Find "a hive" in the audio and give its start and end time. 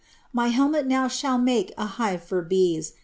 1.77-2.23